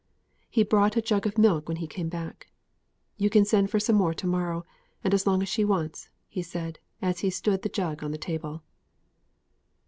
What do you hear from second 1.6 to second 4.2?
when he came back. "You can send for some more